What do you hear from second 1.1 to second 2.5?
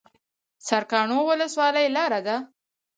ولسوالۍ لاره ده؟